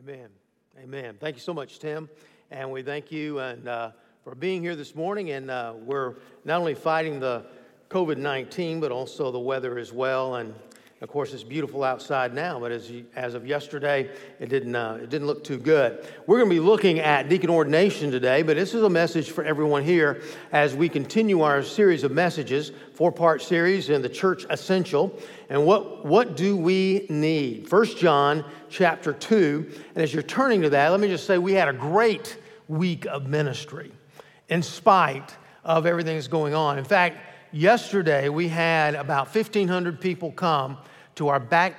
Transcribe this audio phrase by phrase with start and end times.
[0.00, 0.30] Amen.
[0.82, 1.16] Amen.
[1.20, 2.08] Thank you so much, Tim.
[2.50, 3.90] And we thank you and, uh,
[4.24, 5.30] for being here this morning.
[5.32, 6.14] And uh, we're
[6.46, 7.44] not only fighting the
[7.90, 10.36] COVID 19, but also the weather as well.
[10.36, 10.54] And
[11.02, 15.08] of course, it's beautiful outside now, but as, as of yesterday, it didn't, uh, it
[15.08, 16.06] didn't look too good.
[16.26, 19.42] We're going to be looking at deacon ordination today, but this is a message for
[19.42, 20.20] everyone here
[20.52, 25.18] as we continue our series of messages, four part series in the church essential.
[25.48, 27.66] And what, what do we need?
[27.66, 29.70] First John chapter 2.
[29.94, 32.36] And as you're turning to that, let me just say we had a great
[32.68, 33.90] week of ministry
[34.50, 36.76] in spite of everything that's going on.
[36.76, 40.78] In fact, yesterday we had about 1,500 people come
[41.16, 41.74] to our back,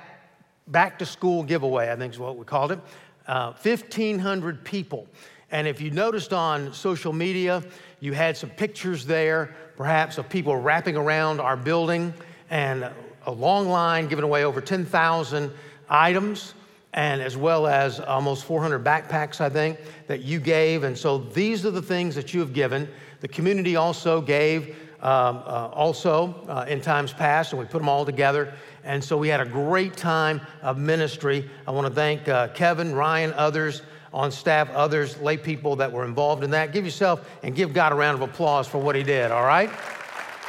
[0.68, 2.80] back to school giveaway, I think is what we called it.
[3.26, 5.06] Uh, 1,500 people.
[5.50, 7.62] And if you noticed on social media,
[8.00, 12.12] you had some pictures there, perhaps of people wrapping around our building
[12.50, 12.90] and
[13.26, 15.50] a long line giving away over 10,000
[15.88, 16.54] items
[16.94, 19.78] and as well as almost 400 backpacks, I think,
[20.08, 20.84] that you gave.
[20.84, 22.88] And so these are the things that you have given.
[23.20, 27.88] The community also gave um, uh, also uh, in times past, and we put them
[27.88, 28.54] all together.
[28.84, 31.50] And so we had a great time of ministry.
[31.66, 33.82] I want to thank uh, Kevin, Ryan, others
[34.14, 36.72] on staff, others, lay people that were involved in that.
[36.72, 39.70] Give yourself and give God a round of applause for what he did, all right?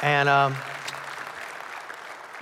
[0.02, 0.54] And, um,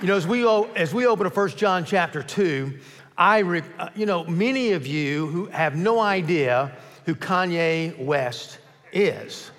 [0.01, 2.77] you know, as we, as we open to 1 John chapter 2,
[3.17, 6.75] I, re, uh, you know, many of you who have no idea
[7.05, 8.59] who Kanye West
[8.91, 9.51] is.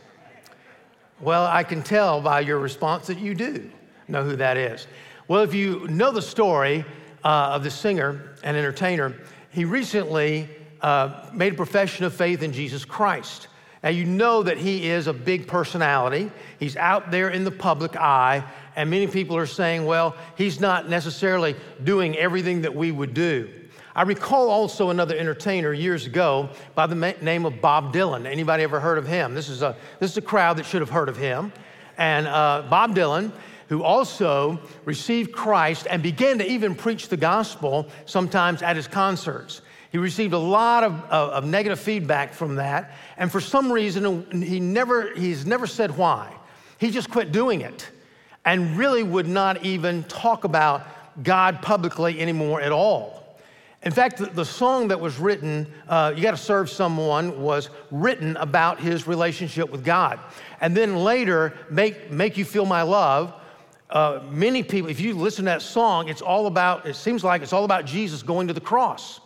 [1.24, 3.70] Well, I can tell by your response that you do
[4.08, 4.86] know who that is.
[5.26, 6.84] Well, if you know the story
[7.24, 9.14] uh, of the singer and entertainer,
[9.48, 10.50] he recently
[10.82, 13.48] uh, made a profession of faith in Jesus Christ.
[13.82, 16.30] Now, you know that he is a big personality.
[16.58, 18.44] He's out there in the public eye,
[18.76, 23.50] and many people are saying, well, he's not necessarily doing everything that we would do.
[23.96, 28.26] I recall also another entertainer years ago by the name of Bob Dylan.
[28.26, 29.34] Anybody ever heard of him?
[29.34, 31.52] This is a, this is a crowd that should have heard of him.
[31.96, 33.30] And uh, Bob Dylan,
[33.68, 39.62] who also received Christ and began to even preach the gospel sometimes at his concerts.
[39.92, 44.26] He received a lot of, of, of, negative feedback from that, and for some reason,
[44.42, 46.34] he never, he's never said why.
[46.78, 47.88] He just quit doing it
[48.44, 50.84] and really would not even talk about
[51.22, 53.23] God publicly anymore at all.
[53.84, 58.80] In fact, the, song that was written, uh, You Gotta Serve Someone, was written about
[58.80, 60.18] his relationship with God.
[60.60, 63.34] And then later, Make, Make You Feel My Love
[63.94, 67.42] uh, many people, if you listen to that song, it's all about, it seems like
[67.42, 69.20] it's all about Jesus going to the cross.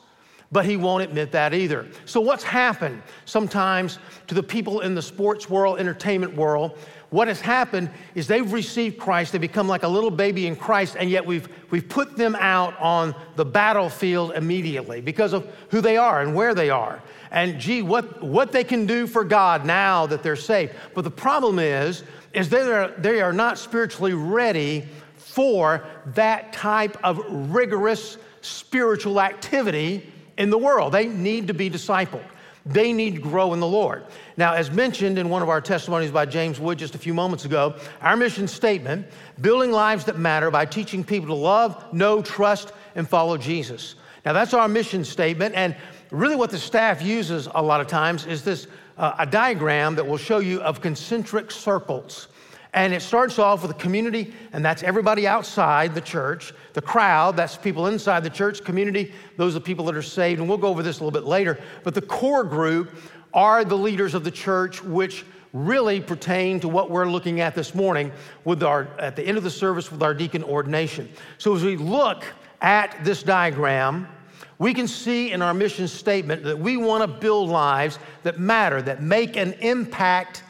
[0.50, 1.86] But he won't admit that either.
[2.06, 3.98] So, what's happened sometimes
[4.28, 6.78] to the people in the sports world, entertainment world?
[7.10, 10.96] What has happened is they've received Christ, they become like a little baby in Christ,
[10.98, 15.96] and yet we've, we've put them out on the battlefield immediately because of who they
[15.96, 17.02] are and where they are.
[17.30, 20.74] And gee, what, what they can do for God now that they're saved.
[20.94, 22.02] But the problem is,
[22.34, 24.86] is they are, they are not spiritually ready
[25.16, 27.20] for that type of
[27.52, 30.92] rigorous spiritual activity in the world.
[30.92, 32.24] They need to be discipled.
[32.68, 34.04] They need to grow in the Lord.
[34.36, 37.46] Now, as mentioned in one of our testimonies by James Wood just a few moments
[37.46, 39.06] ago, our mission statement
[39.40, 43.94] building lives that matter by teaching people to love, know, trust, and follow Jesus.
[44.26, 45.54] Now, that's our mission statement.
[45.54, 45.74] And
[46.10, 48.66] really, what the staff uses a lot of times is this
[48.98, 52.28] uh, a diagram that will show you of concentric circles.
[52.74, 56.52] And it starts off with a community, and that's everybody outside the church.
[56.74, 58.62] The crowd, that's people inside the church.
[58.62, 60.40] Community, those are people that are saved.
[60.40, 61.58] And we'll go over this a little bit later.
[61.82, 62.94] But the core group
[63.32, 67.74] are the leaders of the church, which really pertain to what we're looking at this
[67.74, 68.12] morning
[68.44, 71.08] with our, at the end of the service with our deacon ordination.
[71.38, 72.24] So as we look
[72.60, 74.08] at this diagram,
[74.58, 78.82] we can see in our mission statement that we want to build lives that matter,
[78.82, 80.42] that make an impact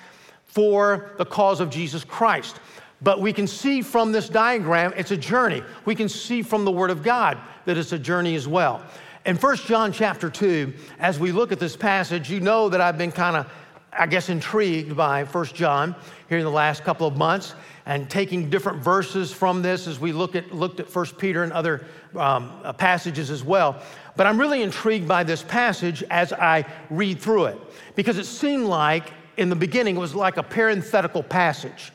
[0.49, 2.59] for the cause of Jesus Christ.
[3.01, 5.63] But we can see from this diagram, it's a journey.
[5.85, 8.83] We can see from the Word of God that it's a journey as well.
[9.25, 12.99] In 1 John chapter 2, as we look at this passage, you know that I've
[12.99, 13.53] been kind of,
[13.93, 15.95] I guess, intrigued by 1 John
[16.29, 17.55] here in the last couple of months
[17.87, 21.53] and taking different verses from this as we look at, looked at 1 Peter and
[21.53, 21.87] other
[22.17, 23.81] um, uh, passages as well.
[24.17, 27.59] But I'm really intrigued by this passage as I read through it
[27.95, 31.93] because it seemed like in the beginning it was like a parenthetical passage,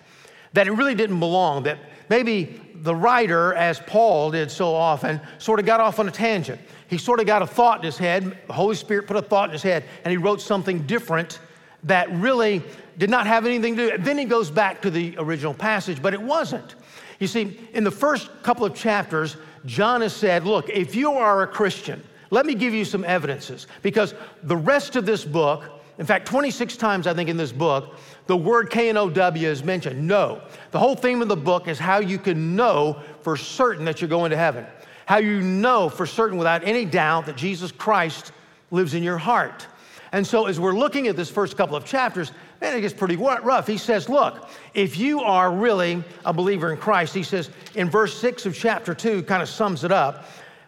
[0.54, 1.78] that it really didn't belong, that
[2.10, 6.60] maybe the writer, as Paul did so often, sort of got off on a tangent.
[6.88, 9.50] He sort of got a thought in his head, the Holy Spirit put a thought
[9.50, 11.40] in his head, and he wrote something different
[11.84, 12.63] that really
[12.98, 14.04] did not have anything to do.
[14.04, 16.75] Then he goes back to the original passage, but it wasn't.
[17.19, 21.44] You see, in the first couple of chapters, John has said, Look, if you are
[21.44, 24.13] a Christian, let me give you some evidences because
[24.44, 25.63] the rest of this book,
[26.00, 27.95] in fact, 26 times I think in this book,
[28.25, 30.07] the word K N O W is mentioned.
[30.07, 30.42] Know.
[30.72, 34.10] The whole theme of the book is how you can know for certain that you're
[34.10, 34.66] going to heaven.
[35.06, 38.31] How you know for certain without any doubt that Jesus Christ
[38.72, 39.68] lives in your heart.
[40.13, 42.31] And so, as we're looking at this first couple of chapters,
[42.62, 43.68] man, it gets pretty rough.
[43.68, 48.18] He says, Look, if you are really a believer in Christ, he says in verse
[48.19, 50.25] 6 of chapter 2, kind of sums it up.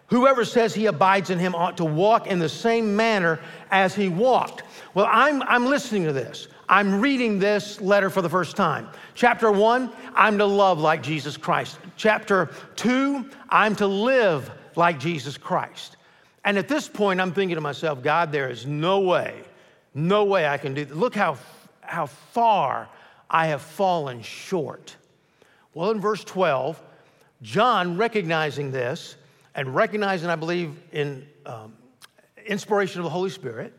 [0.08, 3.40] Whoever says he abides in him ought to walk in the same manner
[3.72, 4.64] as he walked.
[4.96, 6.48] Well, I'm, I'm listening to this.
[6.70, 8.88] I'm reading this letter for the first time.
[9.14, 11.78] Chapter one, I'm to love like Jesus Christ.
[11.98, 15.98] Chapter two, I'm to live like Jesus Christ.
[16.46, 19.44] And at this point, I'm thinking to myself, God, there is no way,
[19.94, 20.96] no way I can do this.
[20.96, 21.38] Look how,
[21.82, 22.88] how far
[23.30, 24.96] I have fallen short.
[25.74, 26.82] Well, in verse 12,
[27.42, 29.18] John, recognizing this
[29.56, 31.74] and recognizing, I believe, in um,
[32.46, 33.74] inspiration of the Holy Spirit,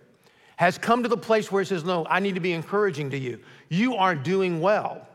[0.57, 3.19] has come to the place where he says, No, I need to be encouraging to
[3.19, 3.41] you.
[3.69, 5.07] You are doing well.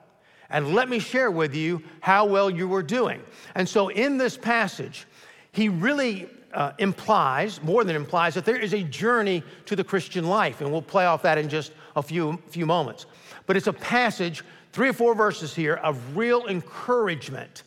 [0.49, 3.21] And let me share with you how well you were doing.
[3.55, 5.07] And so, in this passage,
[5.51, 10.27] he really uh, implies, more than implies, that there is a journey to the Christian
[10.27, 10.61] life.
[10.61, 13.05] And we'll play off that in just a few, few moments.
[13.45, 17.63] But it's a passage, three or four verses here, of real encouragement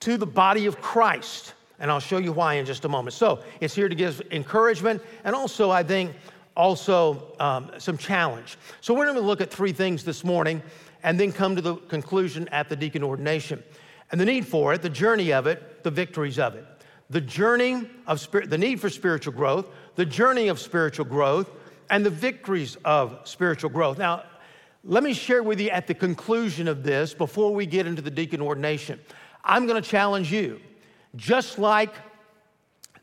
[0.00, 1.54] to the body of Christ.
[1.78, 3.14] And I'll show you why in just a moment.
[3.14, 6.14] So it's here to give encouragement and also, I think,
[6.60, 8.58] also um, some challenge.
[8.80, 10.62] So we're going to look at three things this morning
[11.02, 13.62] and then come to the conclusion at the deacon ordination.
[14.12, 16.66] And the need for it, the journey of it, the victories of it
[17.10, 19.66] the journey of spirit, the need for spiritual growth,
[19.96, 21.50] the journey of spiritual growth,
[21.90, 23.98] and the victories of spiritual growth.
[23.98, 24.22] Now,
[24.84, 28.12] let me share with you at the conclusion of this before we get into the
[28.12, 29.00] deacon ordination.
[29.44, 30.60] I'm going to challenge you,
[31.16, 31.92] just like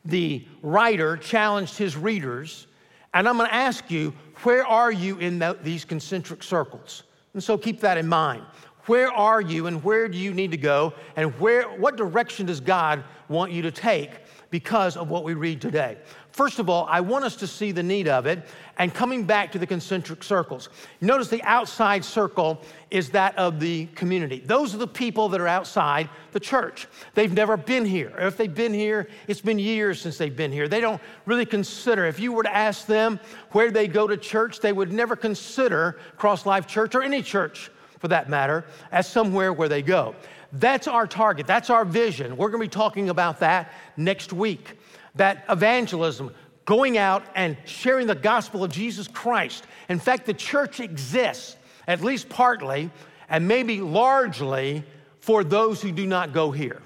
[0.06, 2.66] the writer challenged his readers,
[3.14, 4.12] and I'm going to ask you,
[4.42, 7.04] where are you in the, these concentric circles?
[7.34, 8.42] And so keep that in mind.
[8.88, 10.94] Where are you and where do you need to go?
[11.14, 14.10] And where, what direction does God want you to take
[14.50, 15.98] because of what we read today?
[16.30, 18.46] First of all, I want us to see the need of it
[18.78, 20.70] and coming back to the concentric circles.
[21.02, 24.40] Notice the outside circle is that of the community.
[24.40, 26.86] Those are the people that are outside the church.
[27.12, 28.14] They've never been here.
[28.18, 30.66] If they've been here, it's been years since they've been here.
[30.66, 33.20] They don't really consider, if you were to ask them
[33.50, 37.70] where they go to church, they would never consider Cross Life Church or any church
[37.98, 40.14] for that matter, as somewhere where they go.
[40.52, 41.46] That's our target.
[41.46, 42.36] That's our vision.
[42.36, 44.78] We're going to be talking about that next week.
[45.16, 46.32] That evangelism,
[46.64, 49.64] going out and sharing the gospel of Jesus Christ.
[49.88, 51.56] In fact, the church exists,
[51.86, 52.90] at least partly,
[53.28, 54.84] and maybe largely,
[55.20, 56.80] for those who do not go here.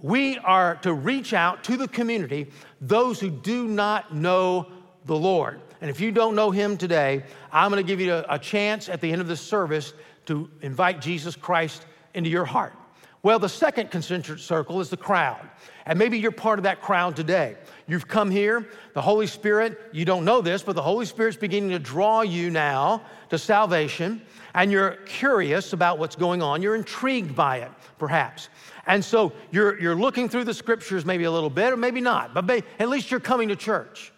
[0.00, 2.50] We are to reach out to the community,
[2.80, 4.66] those who do not know
[5.04, 5.60] the Lord.
[5.80, 9.00] And if you don't know Him today, I'm going to give you a, chance at
[9.00, 9.94] the end of this service
[10.26, 12.74] to invite Jesus Christ into your heart?
[13.22, 15.48] Well, the second concentric circle is the crowd.
[15.86, 17.56] And maybe you're part of that crowd today.
[17.86, 21.70] You've come here, the Holy Spirit, you don't know this, but the Holy Spirit's beginning
[21.70, 24.22] to draw you now to salvation,
[24.54, 26.62] and you're curious about what's going on.
[26.62, 28.48] You're intrigued by it, perhaps.
[28.86, 32.34] And so you're, you're looking through the scriptures maybe a little bit, or maybe not,
[32.34, 34.12] but at least you're coming to church.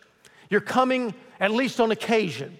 [0.49, 2.57] You're coming at least on occasion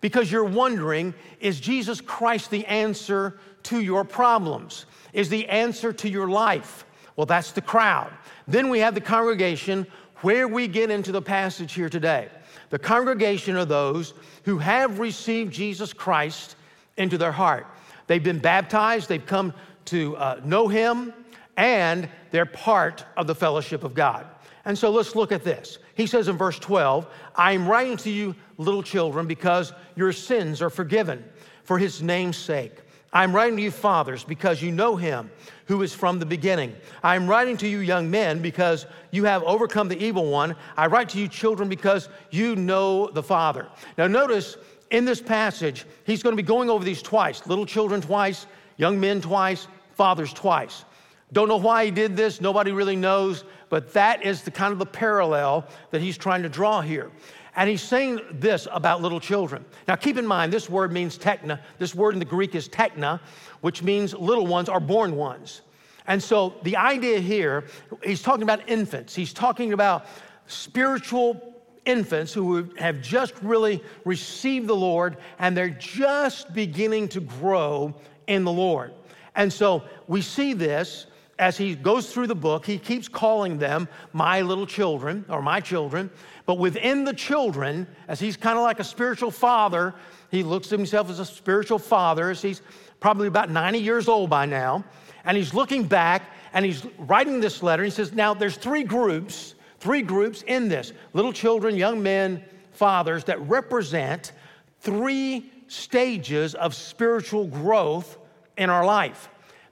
[0.00, 4.86] because you're wondering is Jesus Christ the answer to your problems?
[5.12, 6.84] Is the answer to your life?
[7.16, 8.12] Well, that's the crowd.
[8.46, 9.86] Then we have the congregation
[10.20, 12.28] where we get into the passage here today.
[12.70, 14.14] The congregation are those
[14.44, 16.56] who have received Jesus Christ
[16.96, 17.66] into their heart.
[18.06, 19.54] They've been baptized, they've come
[19.86, 21.12] to uh, know Him,
[21.56, 24.26] and they're part of the fellowship of God.
[24.64, 25.78] And so let's look at this.
[25.94, 30.60] He says in verse 12, I am writing to you, little children, because your sins
[30.60, 31.24] are forgiven
[31.64, 32.72] for his name's sake.
[33.12, 35.30] I'm writing to you, fathers, because you know him
[35.64, 36.74] who is from the beginning.
[37.02, 40.54] I'm writing to you, young men, because you have overcome the evil one.
[40.76, 43.66] I write to you, children, because you know the Father.
[43.96, 44.58] Now, notice
[44.90, 48.46] in this passage, he's going to be going over these twice little children twice,
[48.76, 50.84] young men twice, fathers twice.
[51.32, 54.78] Don't know why he did this, nobody really knows, but that is the kind of
[54.78, 57.10] the parallel that he's trying to draw here.
[57.54, 59.64] And he's saying this about little children.
[59.86, 61.60] Now, keep in mind, this word means tekna.
[61.78, 63.20] This word in the Greek is tekna,
[63.60, 65.62] which means little ones are born ones.
[66.06, 67.64] And so the idea here,
[68.02, 69.14] he's talking about infants.
[69.14, 70.06] He's talking about
[70.46, 77.94] spiritual infants who have just really received the Lord and they're just beginning to grow
[78.26, 78.92] in the Lord.
[79.34, 81.06] And so we see this
[81.38, 85.60] as he goes through the book, he keeps calling them my little children or my
[85.60, 86.10] children.
[86.46, 89.94] But within the children, as he's kind of like a spiritual father,
[90.30, 92.62] he looks at himself as a spiritual father, as he's
[93.00, 94.84] probably about 90 years old by now.
[95.24, 97.84] And he's looking back and he's writing this letter.
[97.84, 102.42] He says, Now there's three groups, three groups in this little children, young men,
[102.72, 104.32] fathers that represent
[104.80, 108.18] three stages of spiritual growth
[108.56, 109.28] in our life.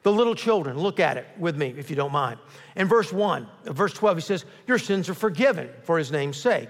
[0.06, 2.38] The little children, look at it with me if you don't mind.
[2.76, 6.68] In verse 1, verse 12, he says, Your sins are forgiven for his name's sake.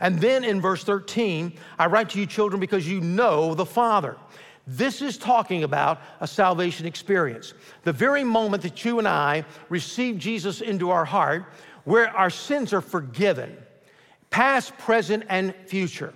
[0.00, 4.18] And then in verse 13, I write to you, children, because you know the Father.
[4.66, 7.54] This is talking about a salvation experience.
[7.84, 11.46] The very moment that you and I receive Jesus into our heart,
[11.84, 13.56] where our sins are forgiven,
[14.28, 16.12] past, present, and future.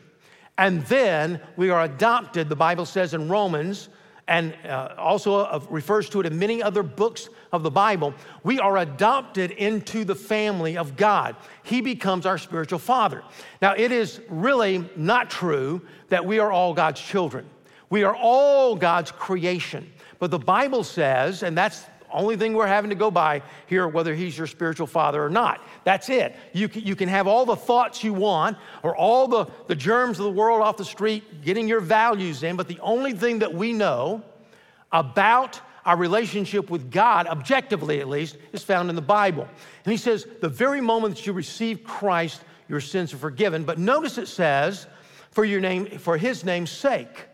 [0.59, 3.89] And then we are adopted, the Bible says in Romans,
[4.29, 8.15] and uh, also uh, refers to it in many other books of the Bible.
[8.45, 11.35] We are adopted into the family of God.
[11.63, 13.25] He becomes our spiritual father.
[13.63, 15.81] Now, it is really not true
[16.11, 17.47] that we are all God's children.
[17.91, 19.91] We are all God's creation.
[20.19, 24.15] But the Bible says, and that's only thing we're having to go by here, whether
[24.15, 25.61] he's your spiritual father or not.
[25.85, 26.37] That's it.
[26.53, 30.19] You can, you can have all the thoughts you want or all the, the germs
[30.19, 33.53] of the world off the street, getting your values in, but the only thing that
[33.53, 34.23] we know
[34.93, 39.49] about our relationship with God, objectively at least, is found in the Bible.
[39.85, 43.65] And he says, the very moment that you receive Christ, your sins are forgiven.
[43.65, 44.87] But notice it says,
[45.31, 47.27] for your name, for his name's sake.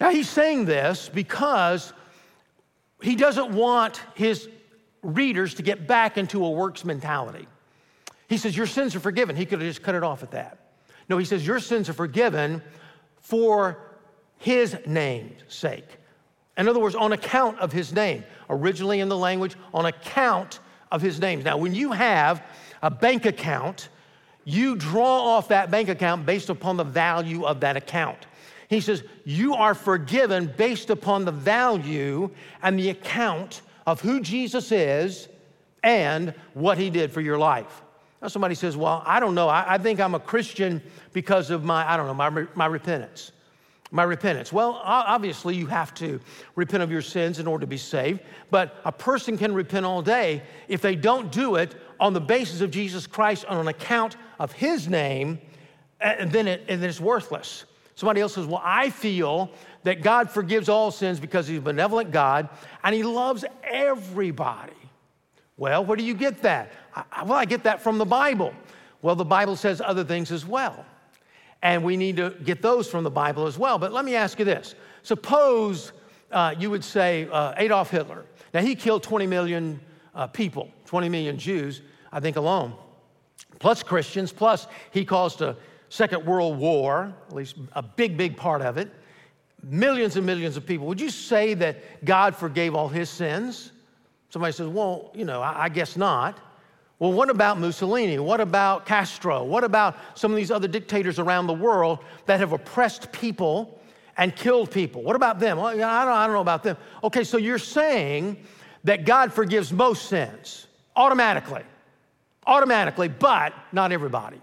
[0.00, 1.92] Now he's saying this because
[3.02, 4.48] he doesn't want his
[5.02, 7.46] readers to get back into a works mentality.
[8.28, 9.36] He says, Your sins are forgiven.
[9.36, 10.58] He could have just cut it off at that.
[11.08, 12.62] No, he says, Your sins are forgiven
[13.20, 13.78] for
[14.38, 15.86] his name's sake.
[16.56, 18.24] In other words, on account of his name.
[18.50, 21.42] Originally in the language, on account of his name.
[21.42, 22.42] Now, when you have
[22.82, 23.88] a bank account,
[24.44, 28.26] you draw off that bank account based upon the value of that account.
[28.72, 32.30] He says, You are forgiven based upon the value
[32.62, 35.28] and the account of who Jesus is
[35.82, 37.82] and what he did for your life.
[38.20, 39.48] Now, somebody says, Well, I don't know.
[39.48, 40.80] I, I think I'm a Christian
[41.12, 43.32] because of my, I don't know, my, my repentance.
[43.90, 44.50] My repentance.
[44.50, 46.18] Well, obviously, you have to
[46.56, 50.00] repent of your sins in order to be saved, but a person can repent all
[50.00, 50.42] day.
[50.66, 54.52] If they don't do it on the basis of Jesus Christ on an account of
[54.52, 55.40] his name,
[56.00, 57.66] and then, it, and then it's worthless.
[57.94, 59.50] Somebody else says, Well, I feel
[59.84, 62.48] that God forgives all sins because He's a benevolent God
[62.82, 64.72] and He loves everybody.
[65.56, 66.72] Well, where do you get that?
[66.94, 68.54] I, well, I get that from the Bible.
[69.02, 70.84] Well, the Bible says other things as well.
[71.62, 73.78] And we need to get those from the Bible as well.
[73.78, 75.92] But let me ask you this suppose
[76.30, 78.24] uh, you would say uh, Adolf Hitler.
[78.54, 79.80] Now, he killed 20 million
[80.14, 82.74] uh, people, 20 million Jews, I think alone,
[83.58, 85.56] plus Christians, plus he caused a
[85.92, 88.90] Second World War, at least a big, big part of it,
[89.62, 90.86] millions and millions of people.
[90.86, 93.72] Would you say that God forgave all his sins?
[94.30, 96.40] Somebody says, well, you know, I, I guess not.
[96.98, 98.18] Well, what about Mussolini?
[98.18, 99.44] What about Castro?
[99.44, 103.78] What about some of these other dictators around the world that have oppressed people
[104.16, 105.02] and killed people?
[105.02, 105.58] What about them?
[105.58, 106.78] Well, I, don't, I don't know about them.
[107.04, 108.38] Okay, so you're saying
[108.84, 111.64] that God forgives most sins automatically,
[112.46, 114.40] automatically, but not everybody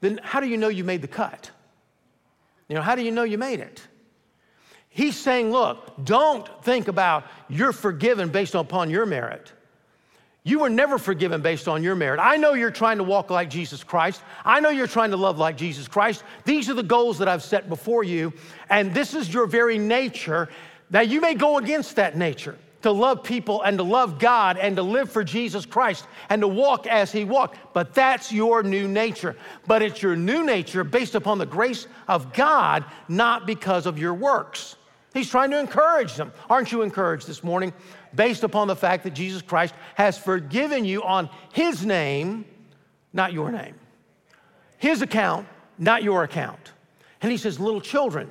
[0.00, 1.50] then how do you know you made the cut?
[2.68, 3.82] You know, how do you know you made it?
[4.88, 9.52] He's saying, look, don't think about you're forgiven based upon your merit.
[10.42, 12.18] You were never forgiven based on your merit.
[12.18, 14.22] I know you're trying to walk like Jesus Christ.
[14.44, 16.24] I know you're trying to love like Jesus Christ.
[16.44, 18.32] These are the goals that I've set before you,
[18.70, 20.48] and this is your very nature.
[20.90, 24.76] Now, you may go against that nature to love people and to love God and
[24.76, 27.58] to live for Jesus Christ and to walk as He walked.
[27.72, 29.36] But that's your new nature.
[29.66, 34.14] But it's your new nature based upon the grace of God, not because of your
[34.14, 34.76] works.
[35.12, 36.32] He's trying to encourage them.
[36.48, 37.72] Aren't you encouraged this morning?
[38.14, 42.44] Based upon the fact that Jesus Christ has forgiven you on His name,
[43.12, 43.74] not your name.
[44.78, 45.46] His account,
[45.78, 46.72] not your account.
[47.22, 48.30] And He says, Little children,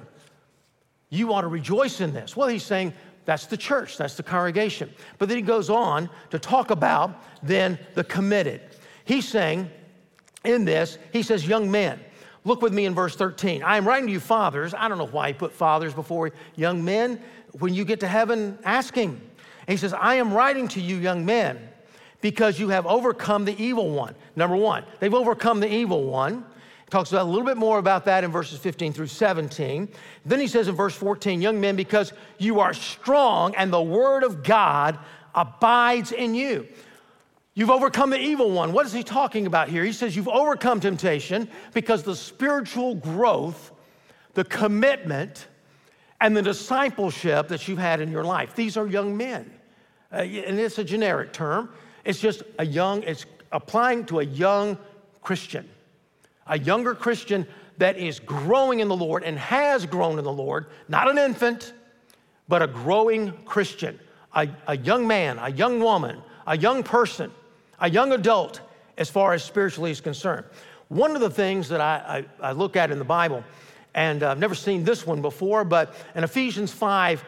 [1.09, 2.35] you ought to rejoice in this.
[2.35, 2.93] Well, He's saying,
[3.29, 4.89] that's the church, that's the congregation.
[5.19, 8.59] But then he goes on to talk about then the committed.
[9.05, 9.69] He's saying
[10.43, 11.99] in this, he says, Young men,
[12.43, 13.61] look with me in verse 13.
[13.61, 14.73] I am writing to you, fathers.
[14.73, 17.21] I don't know why he put fathers before young men.
[17.59, 19.11] When you get to heaven, ask him.
[19.11, 21.69] And he says, I am writing to you, young men,
[22.21, 24.15] because you have overcome the evil one.
[24.35, 26.43] Number one, they've overcome the evil one
[26.89, 29.89] talks about a little bit more about that in verses 15 through 17.
[30.25, 34.23] Then he says in verse 14, Young men, because you are strong and the word
[34.23, 34.97] of God
[35.35, 36.67] abides in you.
[37.53, 38.71] You've overcome the evil one.
[38.71, 39.83] What is he talking about here?
[39.83, 43.71] He says you've overcome temptation because the spiritual growth,
[44.33, 45.47] the commitment,
[46.21, 48.55] and the discipleship that you've had in your life.
[48.55, 49.51] These are young men.
[50.11, 51.69] Uh, and it's a generic term.
[52.05, 54.77] It's just a young, it's applying to a young
[55.21, 55.69] Christian,
[56.49, 60.65] a younger Christian that is growing in the Lord and has grown in the Lord,
[60.89, 61.71] not an infant,
[62.49, 63.97] but a growing Christian,
[64.35, 67.31] a, a young man, a young woman, a young person
[67.79, 68.61] a young adult
[68.97, 70.45] as far as spiritually is concerned.
[70.89, 73.43] One of the things that I, I, I look at in the Bible,
[73.93, 77.23] and I've never seen this one before, but in Ephesians 5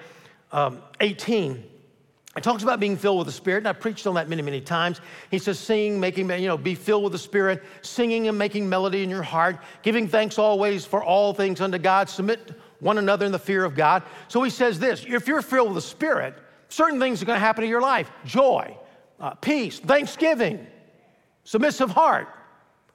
[0.52, 1.64] um, 18,
[2.36, 4.62] it talks about being filled with the Spirit, and I've preached on that many, many
[4.62, 5.02] times.
[5.30, 9.04] He says, sing, making, you know, be filled with the Spirit, singing and making melody
[9.04, 13.34] in your heart, giving thanks always for all things unto God, submit one another in
[13.34, 14.04] the fear of God.
[14.30, 16.36] So he says this if you're filled with the Spirit,
[16.70, 18.78] certain things are going to happen in your life joy,
[19.20, 20.66] uh, peace, thanksgiving,
[21.44, 22.30] submissive heart.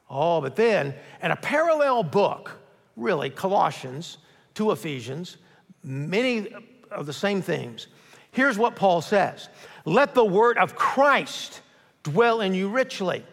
[0.09, 2.53] Oh, but then, in a parallel book,
[2.97, 4.17] really, Colossians
[4.55, 5.37] to Ephesians,
[5.83, 6.49] many
[6.91, 7.89] of the same things.
[8.37, 9.49] Here's what Paul says
[9.87, 11.63] Let the word of Christ
[12.03, 13.25] dwell in you richly,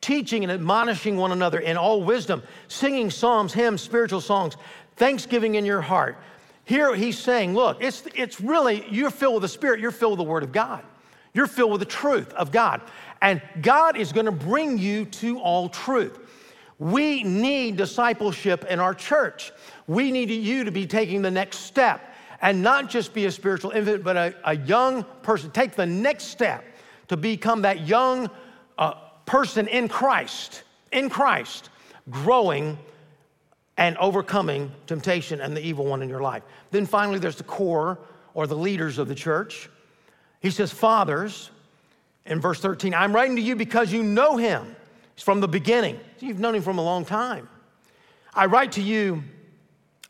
[0.00, 4.56] teaching and admonishing one another in all wisdom, singing psalms, hymns, spiritual songs,
[4.94, 6.18] thanksgiving in your heart.
[6.62, 10.24] Here he's saying, Look, it's, it's really, you're filled with the Spirit, you're filled with
[10.24, 10.84] the Word of God.
[11.32, 12.80] You're filled with the truth of God.
[13.20, 16.16] And God is going to bring you to all truth.
[16.78, 19.50] We need discipleship in our church.
[19.88, 22.13] We need you to be taking the next step
[22.44, 25.50] and not just be a spiritual infant, but a, a young person.
[25.50, 26.62] Take the next step
[27.08, 28.28] to become that young
[28.76, 31.70] uh, person in Christ, in Christ,
[32.10, 32.78] growing
[33.78, 36.42] and overcoming temptation and the evil one in your life.
[36.70, 37.98] Then finally, there's the core
[38.34, 39.70] or the leaders of the church.
[40.40, 41.50] He says, Fathers,
[42.26, 44.76] in verse 13, I'm writing to you because you know him.
[45.14, 45.98] He's from the beginning.
[46.20, 47.48] You've known him from a long time.
[48.34, 49.22] I write to you,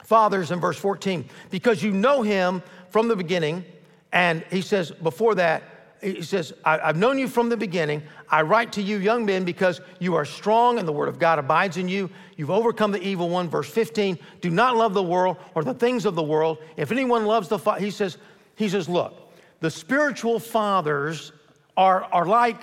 [0.05, 3.65] fathers, in verse 14, because you know him from the beginning.
[4.13, 5.63] And he says, before that,
[6.01, 8.03] he says, I've known you from the beginning.
[8.29, 11.39] I write to you, young men, because you are strong and the word of God
[11.39, 12.11] abides in you.
[12.37, 13.49] You've overcome the evil one.
[13.49, 16.59] Verse 15, do not love the world or the things of the world.
[16.77, 18.19] If anyone loves the, he says,
[18.57, 21.33] he says, look, the spiritual fathers
[21.75, 22.61] are, are like,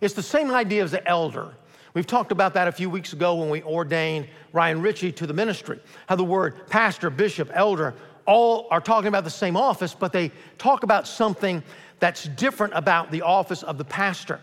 [0.00, 1.52] it's the same idea as the elder.
[1.94, 5.32] We've talked about that a few weeks ago when we ordained Ryan Ritchie to the
[5.32, 5.78] ministry.
[6.08, 7.94] How the word pastor, bishop, elder,
[8.26, 11.62] all are talking about the same office, but they talk about something
[12.00, 14.40] that's different about the office of the pastor.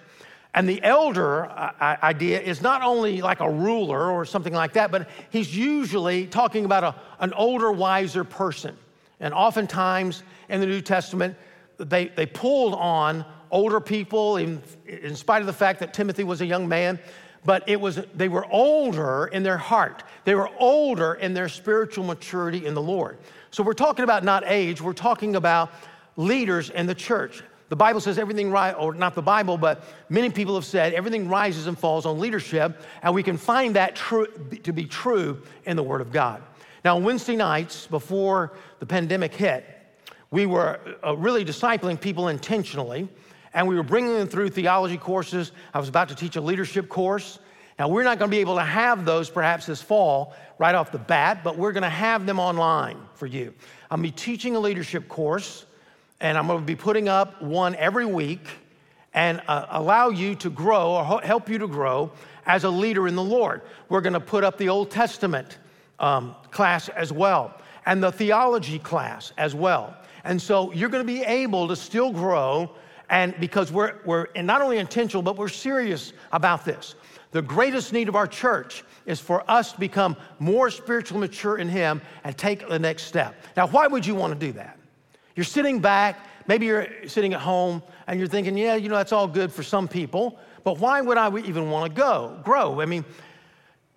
[0.54, 4.72] And the elder uh, uh idea is not only like a ruler or something like
[4.74, 8.78] that, but he's usually talking about a, an older, wiser person.
[9.20, 11.36] And oftentimes in the New Testament,
[11.78, 16.40] they, they pulled on older people in, in spite of the fact that Timothy was
[16.40, 16.98] a young man,
[17.46, 20.04] but it was they were older in their heart.
[20.26, 23.18] They were older in their spiritual maturity in the Lord.
[23.50, 25.72] So we're talking about not age, we're talking about
[26.16, 27.44] leaders in the church.
[27.70, 31.30] The Bible says everything right, or not the Bible, but many people have said everything
[31.30, 34.28] rises and falls on leadership, and we can find that true,
[34.64, 36.44] to be true in the Word of God.
[36.84, 39.66] Now, Wednesday nights before the pandemic hit,
[40.32, 43.08] we were uh, really discipling people intentionally,
[43.54, 45.52] and we were bringing them through theology courses.
[45.74, 47.40] I was about to teach a leadership course.
[47.80, 50.92] Now, we're not going to be able to have those perhaps this fall right off
[50.92, 53.54] the bat, but we're going to have them online for you.
[53.90, 55.66] I'm going to be teaching a leadership course,
[56.20, 58.48] and I'm going to be putting up one every week
[59.14, 62.12] and uh, allow you to grow or help you to grow
[62.46, 63.62] as a leader in the Lord.
[63.90, 65.58] We're going to put up the Old Testament
[66.00, 69.96] um, class as well and the theology class as well.
[70.24, 72.72] And so you're going to be able to still grow,
[73.12, 76.95] and because we're, we're not only intentional, but we're serious about this.
[77.32, 81.67] The greatest need of our church is for us to become more spiritually mature in
[81.67, 83.36] Him and take the next step.
[83.58, 84.80] Now, why would you want to do that?
[85.36, 89.12] You're sitting back, maybe you're sitting at home, and you're thinking, yeah, you know, that's
[89.12, 92.80] all good for some people, but why would I even want to go, grow?
[92.80, 93.04] I mean,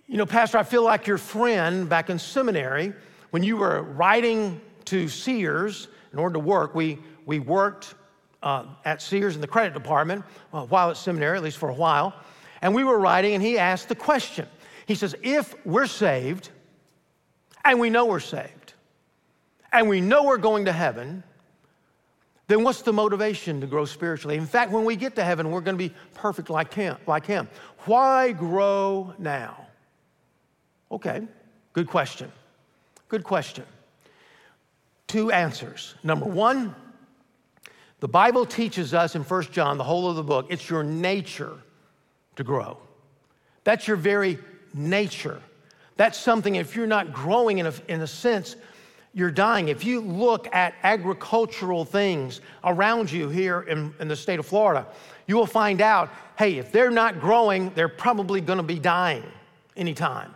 [0.09, 2.93] you know, Pastor, I feel like your friend back in seminary,
[3.31, 7.95] when you were writing to Sears in order to work, we, we worked
[8.45, 11.75] uh, at Sears in the credit department uh, while at seminary, at least for a
[11.75, 12.15] while.
[12.63, 14.47] And we were writing, and he asked the question.
[14.87, 16.51] He says, If we're saved,
[17.65, 18.75] and we know we're saved,
[19.73, 21.25] and we know we're going to heaven,
[22.47, 24.37] then what's the motivation to grow spiritually?
[24.37, 27.27] In fact, when we get to heaven, we're going to be perfect like him, like
[27.27, 27.49] him.
[27.87, 29.67] Why grow now?
[30.93, 31.27] Okay,
[31.73, 32.31] good question.
[33.09, 33.65] Good question
[35.15, 35.95] two answers.
[36.03, 36.75] Number one,
[38.01, 41.57] The Bible teaches us in 1 John, the whole of the book, it's your nature
[42.37, 42.79] to grow.
[43.63, 44.39] That's your very
[44.75, 45.41] nature.
[45.97, 48.57] That's something, if you're not growing in a, in a sense,
[49.15, 49.69] you're dying.
[49.69, 54.87] If you look at agricultural things around you here in, in the state of Florida,
[55.27, 59.23] you will find out hey, if they're not growing, they're probably going to be dying
[59.77, 60.35] anytime.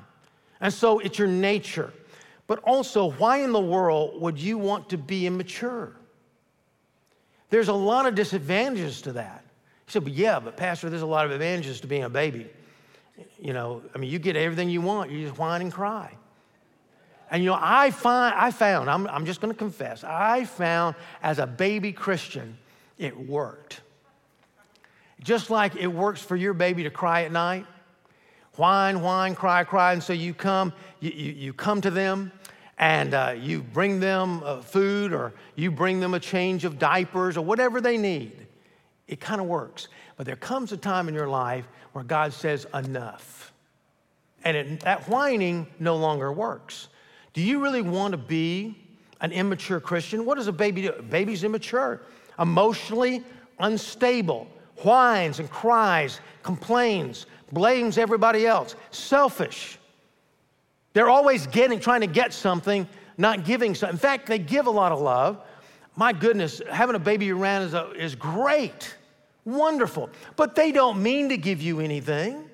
[0.61, 1.93] And so it's your nature.
[2.47, 5.93] But also, why in the world would you want to be immature?
[7.51, 9.45] There's a lot of disadvantages to that.
[9.87, 12.47] He said, but yeah, but Pastor, there's a lot of advantages to being a baby.
[13.41, 16.13] You know, I mean, you get everything you want, you just whine and cry.
[17.31, 20.95] And you know, I find, I found, I'm, I'm just going to confess, I found
[21.23, 22.57] as a baby Christian,
[22.97, 23.81] it worked.
[25.23, 27.67] Just like it works for your baby to cry at night,
[28.55, 32.33] whine, whine, cry, cry, and so you come, you, you, you come to them,
[32.79, 37.37] and uh, you bring them uh, food, or you bring them a change of diapers,
[37.37, 38.47] or whatever they need.
[39.09, 39.89] It kind of works.
[40.17, 43.53] But there comes a time in your life where God says, enough.
[44.45, 46.89] And it, that whining no longer works.
[47.33, 48.77] Do you really want to be
[49.21, 50.25] an immature Christian?
[50.25, 50.91] What does a baby do?
[50.91, 52.03] A baby's immature,
[52.39, 53.25] emotionally
[53.59, 54.47] unstable,
[54.83, 59.79] whines and cries, complains, blames everybody else, selfish.
[60.93, 63.95] They're always getting, trying to get something, not giving something.
[63.95, 65.41] In fact, they give a lot of love.
[65.97, 68.97] My goodness, having a baby around is, a, is great,
[69.45, 70.11] wonderful.
[70.37, 72.49] But they don't mean to give you anything.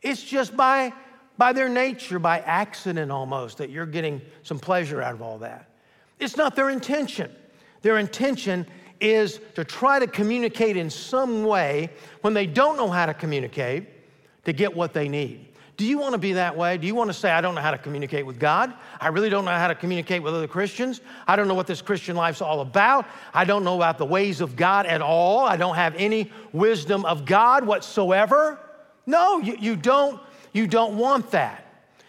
[0.00, 0.92] It's just by
[1.38, 5.68] by their nature, by accident almost, that you're getting some pleasure out of all that.
[6.18, 7.32] It's not their intention.
[7.80, 8.66] Their intention
[9.00, 13.88] is to try to communicate in some way when they don't know how to communicate
[14.44, 15.48] to get what they need.
[15.76, 16.76] Do you want to be that way?
[16.76, 18.72] Do you want to say, I don't know how to communicate with God?
[19.00, 21.00] I really don't know how to communicate with other Christians.
[21.26, 23.06] I don't know what this Christian life's all about.
[23.32, 25.40] I don't know about the ways of God at all.
[25.40, 28.60] I don't have any wisdom of God whatsoever.
[29.06, 30.20] No, you, you don't
[30.52, 31.66] you don't want that.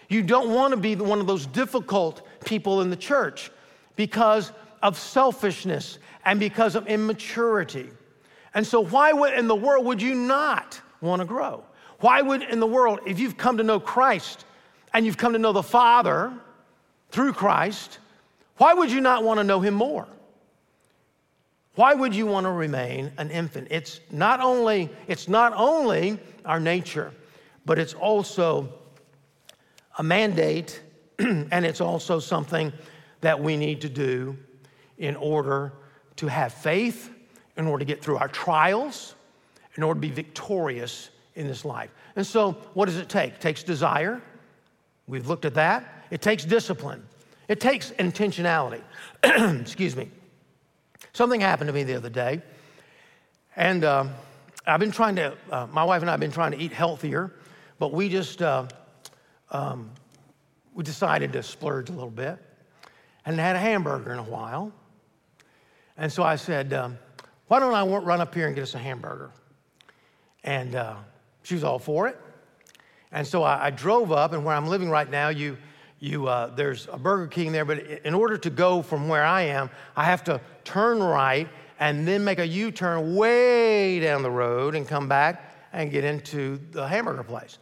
[0.10, 3.52] You don't want to be one of those difficult people in the church
[3.96, 7.90] because of selfishness and because of immaturity.
[8.54, 11.64] And so, why in the world would you not want to grow?
[12.04, 14.44] Why would in the world, if you've come to know Christ
[14.94, 16.34] and you've come to know the Father
[17.12, 18.00] through Christ,
[18.58, 20.06] why would you not want to know Him more?
[21.76, 23.70] Why would you want to remain an infant?
[23.72, 27.14] It's not only, it's not only our nature,
[27.66, 28.68] but it's also
[29.98, 30.82] a mandate
[31.20, 32.74] and it's also something
[33.22, 34.36] that we need to do
[34.98, 35.72] in order
[36.18, 37.12] to have faith,
[37.56, 39.16] in order to get through our trials,
[39.78, 41.92] in order to be victorious in this life.
[42.16, 43.34] And so, what does it take?
[43.34, 44.22] It takes desire.
[45.08, 46.06] We've looked at that.
[46.12, 47.04] It takes discipline.
[47.48, 48.82] It takes intentionality.
[49.24, 50.10] Excuse me.
[51.14, 52.42] Something happened to me the other day,
[53.56, 54.06] and uh,
[54.66, 57.34] I've been trying to, uh, my wife and I have been trying to eat healthier.
[57.80, 58.68] But we just, uh,
[59.52, 59.92] um,
[60.74, 62.40] we decided to splurge a little bit
[63.26, 64.72] and had a hamburger in a while.
[65.98, 66.98] And so I said, um,
[67.48, 69.32] why don't I run up here and get us a hamburger?
[70.44, 70.96] And uh,
[71.44, 72.20] she was all for it.
[73.12, 75.58] And so I, I, drove up, and where I'm living right now, you,
[76.00, 79.44] you, uh, there's a Burger King there, but in order to go from where I
[79.44, 81.48] am, I have to turn right
[81.80, 86.04] and then make a U turn way down the road and come back and get
[86.04, 87.60] into the hamburger place.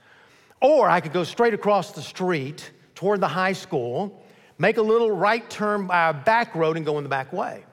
[0.61, 4.23] Or I could go straight across the street toward the high school,
[4.57, 7.63] make a little right turn by a back road, and go in the back way.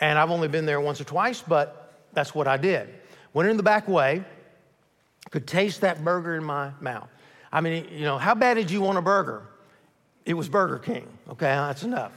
[0.00, 2.88] And I've only been there once or twice, but that's what I did.
[3.34, 4.24] Went in the back way,
[5.30, 7.08] could taste that burger in my mouth.
[7.52, 9.42] I mean, you know, how bad did you want a burger?
[10.24, 11.46] It was Burger King, okay?
[11.46, 12.12] That's enough.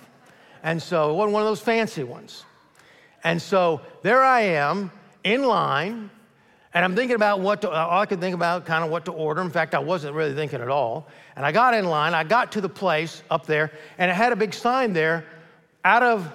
[0.63, 2.43] And so it wasn't one of those fancy ones.
[3.23, 4.91] And so there I am
[5.23, 6.09] in line
[6.73, 9.11] and I'm thinking about what to, all I could think about kind of what to
[9.11, 9.41] order.
[9.41, 11.07] In fact, I wasn't really thinking at all.
[11.35, 14.31] And I got in line, I got to the place up there, and it had
[14.31, 15.25] a big sign there
[15.83, 16.31] out of,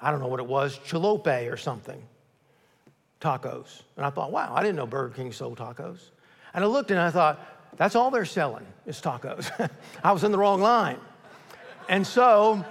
[0.00, 2.02] I don't know what it was, chilope or something,
[3.20, 3.82] tacos.
[3.96, 6.10] And I thought, wow, I didn't know Burger King sold tacos.
[6.54, 7.40] And I looked and I thought,
[7.76, 9.50] that's all they're selling is tacos.
[10.04, 10.98] I was in the wrong line.
[11.88, 12.64] And so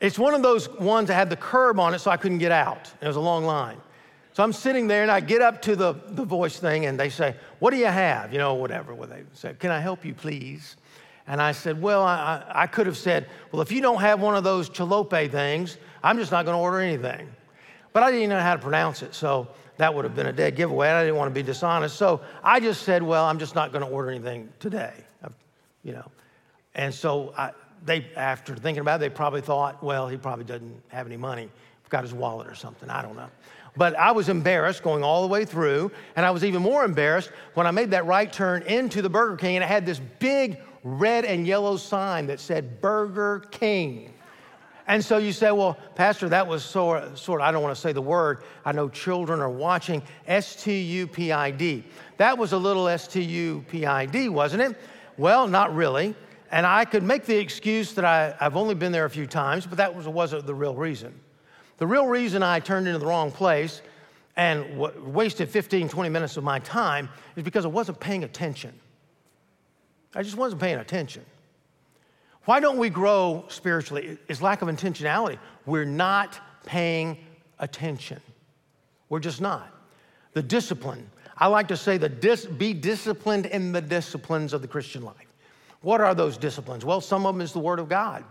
[0.00, 2.52] it's one of those ones that had the curb on it so I couldn't get
[2.52, 2.92] out.
[3.00, 3.80] It was a long line.
[4.32, 7.08] So I'm sitting there and I get up to the, the voice thing and they
[7.08, 8.32] say, What do you have?
[8.32, 8.92] You know, whatever.
[8.92, 10.76] Well, they said, Can I help you, please?
[11.26, 14.34] And I said, Well, I, I could have said, Well, if you don't have one
[14.34, 17.28] of those chalupa things, I'm just not going to order anything.
[17.94, 20.56] But I didn't know how to pronounce it, so that would have been a dead
[20.56, 20.88] giveaway.
[20.88, 21.96] I didn't want to be dishonest.
[21.96, 24.92] So I just said, Well, I'm just not going to order anything today.
[25.22, 25.30] Uh,
[25.82, 26.10] you know.
[26.74, 27.52] And so I,
[27.82, 31.48] they, after thinking about it, they probably thought, Well, he probably doesn't have any money
[31.84, 32.90] forgot his wallet or something.
[32.90, 33.28] I don't know.
[33.76, 37.30] But I was embarrassed going all the way through, and I was even more embarrassed
[37.54, 40.58] when I made that right turn into the Burger King and it had this big
[40.82, 44.13] red and yellow sign that said Burger King.
[44.86, 47.80] And so you say, well, Pastor, that was sort, sort of, I don't want to
[47.80, 48.42] say the word.
[48.64, 50.02] I know children are watching.
[50.26, 51.84] S T U P I D.
[52.18, 54.76] That was a little S T U P I D, wasn't it?
[55.16, 56.14] Well, not really.
[56.50, 59.66] And I could make the excuse that I, have only been there a few times,
[59.66, 61.18] but that was, wasn't the real reason.
[61.78, 63.80] The real reason I turned into the wrong place
[64.36, 68.78] and w- wasted 15, 20 minutes of my time is because I wasn't paying attention.
[70.14, 71.24] I just wasn't paying attention.
[72.44, 74.18] Why don't we grow spiritually?
[74.28, 75.38] It's lack of intentionality.
[75.66, 77.18] We're not paying
[77.58, 78.20] attention.
[79.08, 79.68] We're just not.
[80.32, 81.10] The discipline.
[81.36, 85.16] I like to say the dis- be disciplined in the disciplines of the Christian life.
[85.80, 86.84] What are those disciplines?
[86.84, 88.24] Well, some of them is the Word of God.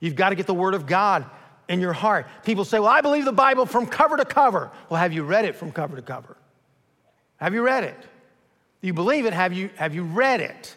[0.00, 1.24] You've got to get the Word of God
[1.68, 2.26] in your heart.
[2.44, 4.70] People say, Well, I believe the Bible from cover to cover.
[4.88, 6.36] Well, have you read it from cover to cover?
[7.36, 7.96] Have you read it?
[8.80, 10.76] You believe it, have you, have you read it?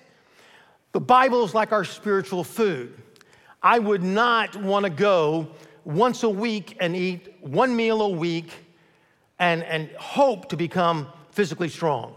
[0.94, 2.94] The Bible is like our spiritual food.
[3.64, 5.48] I would not want to go
[5.86, 8.52] once a week and eat one meal a week
[9.40, 12.14] and, and hope to become physically strong.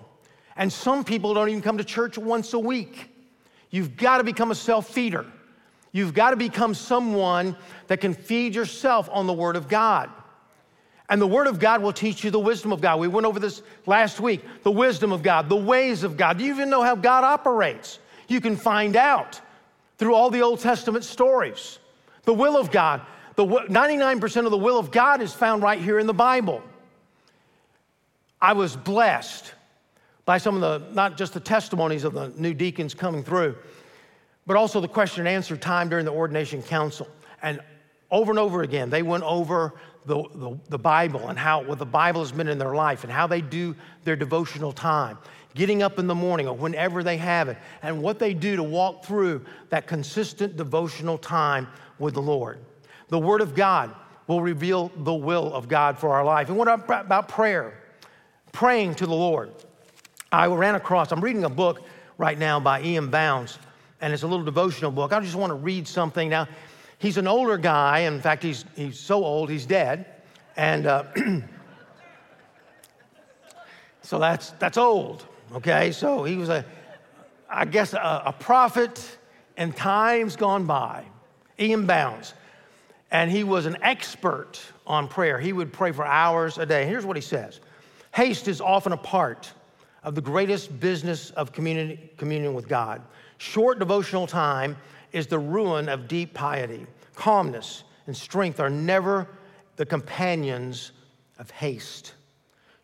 [0.56, 3.08] And some people don't even come to church once a week.
[3.70, 5.24] You've got to become a self feeder.
[5.92, 10.10] You've got to become someone that can feed yourself on the Word of God.
[11.08, 13.00] And the Word of God will teach you the wisdom of God.
[13.00, 16.36] We went over this last week the wisdom of God, the ways of God.
[16.36, 18.00] Do you even know how God operates?
[18.28, 19.40] You can find out
[19.98, 21.78] through all the Old Testament stories.
[22.24, 23.02] The will of God,
[23.36, 26.62] the 99% of the will of God is found right here in the Bible.
[28.40, 29.54] I was blessed
[30.24, 33.56] by some of the, not just the testimonies of the new deacons coming through,
[34.46, 37.08] but also the question and answer time during the ordination council.
[37.42, 37.60] And
[38.10, 41.86] over and over again, they went over the, the, the, Bible and how what the
[41.86, 45.18] Bible has been in their life and how they do their devotional time,
[45.56, 48.62] getting up in the morning or whenever they have it, and what they do to
[48.62, 51.66] walk through that consistent devotional time
[51.98, 52.58] with the Lord.
[53.08, 53.92] The Word of God
[54.26, 56.48] will reveal the will of God for our life.
[56.48, 57.82] And what about prayer?
[58.52, 59.52] Praying to the Lord.
[60.30, 61.82] I ran across, I'm reading a book
[62.18, 63.10] right now by E.M.
[63.10, 63.58] Bounds,
[64.00, 65.12] and it's a little devotional book.
[65.12, 66.28] I just want to read something.
[66.28, 66.48] Now,
[66.98, 68.00] he's an older guy.
[68.00, 70.06] In fact, he's, he's so old, he's dead.
[70.56, 71.04] And uh,
[74.02, 75.92] so that's, that's old, okay?
[75.92, 76.64] So he was a,
[77.48, 79.18] I guess, a, a prophet
[79.56, 81.04] in times gone by,
[81.59, 81.87] E.M.
[81.87, 82.35] Bounds.
[83.11, 85.38] And he was an expert on prayer.
[85.38, 86.87] He would pray for hours a day.
[86.87, 87.61] Here's what he says
[88.14, 89.52] Haste is often a part
[90.02, 93.02] of the greatest business of communion with God.
[93.38, 94.76] Short devotional time
[95.12, 96.87] is the ruin of deep piety.
[97.14, 99.26] Calmness and strength are never
[99.76, 100.92] the companions
[101.38, 102.14] of haste.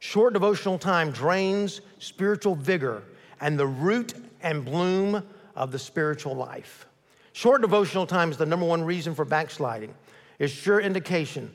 [0.04, 3.04] Short devotional time drains spiritual vigor
[3.40, 5.22] and the root and bloom
[5.54, 6.86] of the spiritual life.
[7.34, 9.94] Short devotional time is the number one reason for backsliding.
[10.40, 11.54] It's sure indication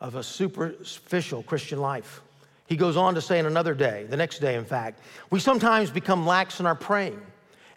[0.00, 2.22] of a superficial Christian life.
[2.66, 4.98] He goes on to say in another day, the next day, in fact,
[5.30, 7.22] we sometimes become lax in our praying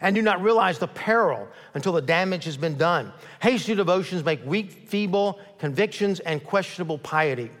[0.00, 3.12] and do not realize the peril until the damage has been done.
[3.40, 7.52] Hasty devotions make weak, feeble convictions and questionable piety.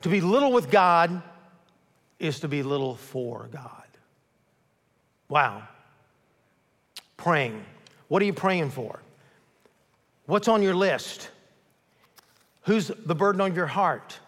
[0.00, 1.22] To be little with God
[2.20, 3.86] is to be little for God.
[5.28, 5.62] Wow.
[7.16, 7.64] Praying.
[8.08, 9.00] What are you praying for?
[10.26, 11.30] What's on your list?
[12.62, 14.18] Who's the burden on your heart?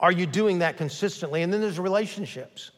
[0.00, 1.42] Are you doing that consistently?
[1.42, 2.70] And then there's relationships.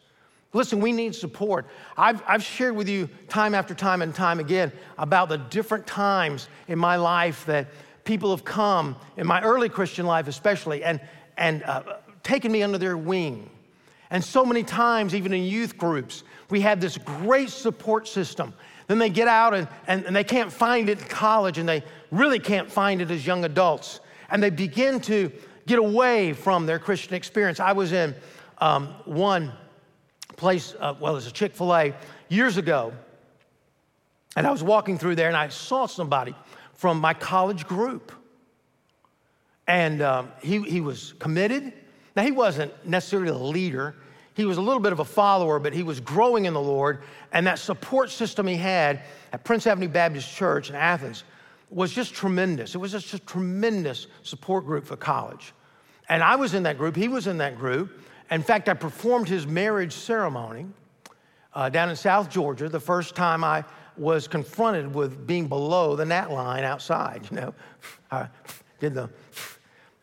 [0.52, 1.66] Listen, we need support.
[1.96, 6.48] I've, I've shared with you time after time and time again about the different times
[6.68, 7.68] in my life that
[8.04, 11.00] people have come, in my early Christian life especially, and,
[11.36, 11.82] and uh,
[12.22, 13.50] taken me under their wing.
[14.14, 18.54] And so many times, even in youth groups, we have this great support system.
[18.86, 21.82] Then they get out and, and, and they can't find it in college, and they
[22.12, 23.98] really can't find it as young adults.
[24.30, 25.32] And they begin to
[25.66, 27.58] get away from their Christian experience.
[27.58, 28.14] I was in
[28.58, 29.52] um, one
[30.36, 31.92] place, uh, well, it's a Chick fil A
[32.28, 32.92] years ago.
[34.36, 36.36] And I was walking through there and I saw somebody
[36.74, 38.12] from my college group.
[39.66, 41.72] And um, he, he was committed.
[42.14, 43.96] Now, he wasn't necessarily a leader,
[44.34, 47.02] he was a little bit of a follower, but he was growing in the Lord.
[47.32, 51.24] And that support system he had at Prince Avenue Baptist Church in Athens
[51.70, 52.74] was just tremendous.
[52.74, 55.52] It was just a tremendous support group for college.
[56.08, 58.00] And I was in that group, he was in that group.
[58.30, 60.66] In fact, I performed his marriage ceremony
[61.54, 63.64] uh, down in South Georgia the first time I
[63.96, 67.26] was confronted with being below the gnat line outside.
[67.30, 67.54] You know,
[68.10, 68.28] I
[68.80, 69.08] did the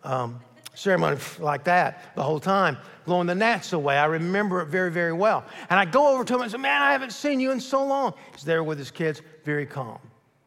[0.04, 0.40] um,
[0.74, 3.98] ceremony like that the whole time, blowing the gnats away.
[3.98, 5.46] I remember it very, very well.
[5.70, 7.86] And I go over to him and say, Man, I haven't seen you in so
[7.86, 8.14] long.
[8.34, 10.00] He's there with his kids, very calm.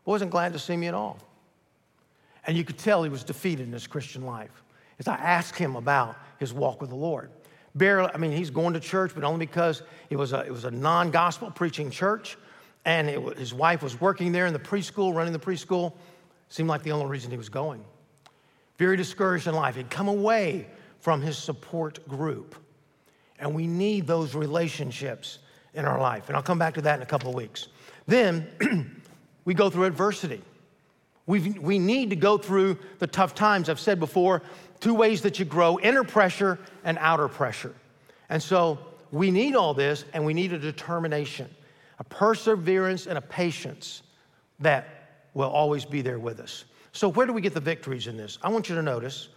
[0.04, 1.18] Wasn't glad to see me at all.
[2.46, 4.62] And you could tell he was defeated in his Christian life
[4.98, 7.30] as I asked him about his walk with the Lord.
[7.74, 10.64] Barely, I mean, he's going to church, but only because it was a, it was
[10.64, 12.36] a non gospel preaching church.
[12.84, 15.94] And it, his wife was working there in the preschool, running the preschool.
[16.50, 17.84] Seemed like the only reason he was going
[18.76, 19.76] very discouraged in life.
[19.76, 20.66] He'd come away
[21.00, 22.54] from his support group.
[23.38, 25.38] And we need those relationships
[25.74, 26.28] in our life.
[26.28, 27.68] And I'll come back to that in a couple of weeks.
[28.06, 28.48] Then
[29.44, 30.40] we go through adversity.
[31.26, 33.68] we we need to go through the tough times.
[33.68, 34.42] I've said before
[34.80, 37.74] two ways that you grow inner pressure and outer pressure.
[38.28, 38.78] And so
[39.10, 41.48] we need all this, and we need a determination,
[41.98, 44.02] a perseverance, and a patience
[44.60, 46.64] that will always be there with us.
[46.94, 48.38] So, where do we get the victories in this?
[48.40, 49.28] I want you to notice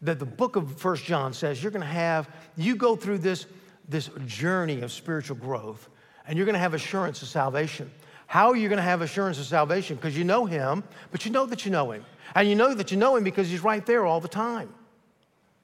[0.00, 3.44] that the book of First John says you're going to have, you go through this,
[3.90, 5.90] this journey of spiritual growth,
[6.26, 7.90] and you're going to have assurance of salvation.
[8.26, 9.96] How are you going to have assurance of salvation?
[9.96, 12.06] Because you know Him, but you know that you know Him.
[12.34, 14.72] And you know that you know Him because He's right there all the time.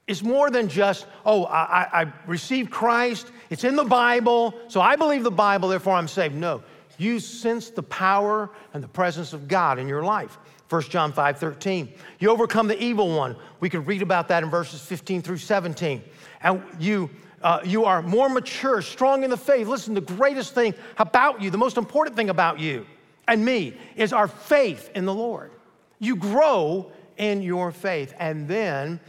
[0.05, 4.95] It's more than just, oh, I, I received Christ, it's in the Bible, so I
[4.95, 6.35] believe the Bible, therefore I'm saved.
[6.35, 6.61] No,
[6.99, 10.37] you sense the power and the presence of God in your life.
[10.71, 11.91] 1 John 5 13.
[12.19, 13.35] You overcome the evil one.
[13.59, 16.01] We could read about that in verses 15 through 17.
[16.41, 17.09] And you,
[17.41, 19.67] uh, you are more mature, strong in the faith.
[19.67, 22.85] Listen, the greatest thing about you, the most important thing about you
[23.27, 25.51] and me, is our faith in the Lord.
[25.99, 28.13] You grow in your faith.
[28.17, 29.01] And then,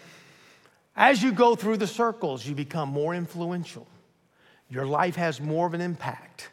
[0.96, 3.86] as you go through the circles, you become more influential.
[4.68, 6.50] Your life has more of an impact.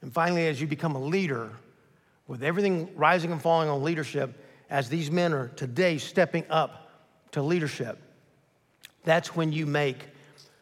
[0.00, 1.50] And finally, as you become a leader,
[2.28, 6.92] with everything rising and falling on leadership, as these men are today stepping up
[7.32, 7.98] to leadership,
[9.02, 10.06] that's when you make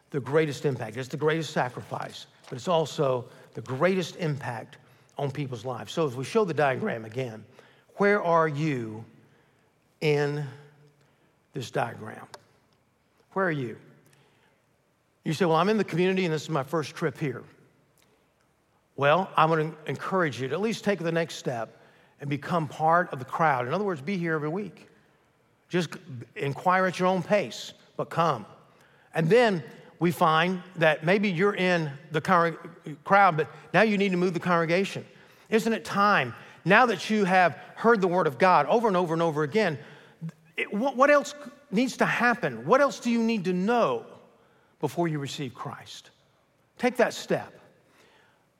[0.09, 0.97] the greatest impact.
[0.97, 4.77] It's the greatest sacrifice, but it's also the greatest impact
[5.17, 5.91] on people's lives.
[5.91, 7.43] So, as we show the diagram again,
[7.95, 9.03] where are you
[10.01, 10.45] in
[11.53, 12.25] this diagram?
[13.33, 13.77] Where are you?
[15.23, 17.43] You say, Well, I'm in the community and this is my first trip here.
[18.97, 21.81] Well, I'm going to encourage you to at least take the next step
[22.19, 23.67] and become part of the crowd.
[23.67, 24.87] In other words, be here every week.
[25.69, 25.89] Just
[26.35, 28.45] inquire at your own pace, but come.
[29.13, 29.63] And then
[29.99, 34.39] we find that maybe you're in the crowd, but now you need to move the
[34.39, 35.05] congregation.
[35.49, 36.33] Isn't it time,
[36.65, 39.77] now that you have heard the word of God over and over and over again,
[40.71, 41.35] what else
[41.69, 42.65] needs to happen?
[42.65, 44.05] What else do you need to know
[44.79, 46.09] before you receive Christ?
[46.79, 47.56] Take that step.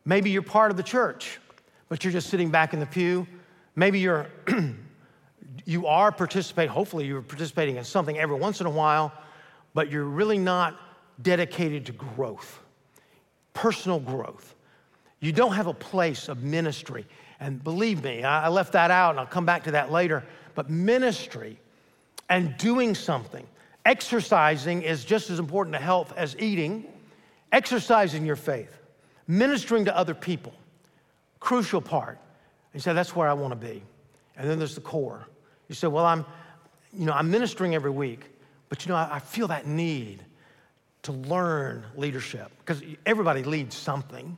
[0.08, 1.38] Maybe you're part of the church,
[1.90, 3.28] but you're just sitting back in the pew.
[3.76, 4.28] Maybe you're
[5.66, 9.12] you are participating, hopefully you're participating in something every once in a while,
[9.74, 10.80] but you're really not
[11.22, 12.62] dedicated to growth,
[13.54, 14.56] personal growth.
[15.20, 17.06] You don't have a place of ministry.
[17.42, 20.24] And believe me, I left that out and I'll come back to that later.
[20.56, 21.60] But ministry
[22.30, 23.46] and doing something,
[23.86, 26.86] exercising is just as important to health as eating,
[27.52, 28.78] exercising your faith
[29.28, 30.54] ministering to other people,
[31.40, 32.20] crucial part.
[32.74, 33.82] He said, that's where I want to be.
[34.36, 35.28] And then there's the core.
[35.68, 36.26] You say, well, I'm,
[36.94, 38.26] you know, I'm ministering every week,
[38.70, 40.24] but you know, I, I feel that need
[41.04, 44.38] to learn leadership because everybody leads something.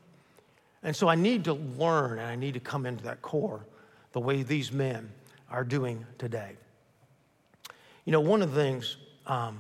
[0.84, 3.66] And so I need to learn and I need to come into that core
[4.14, 5.12] the way these men
[5.52, 6.52] are doing today.
[8.06, 8.98] You know, one of the things
[9.28, 9.60] um,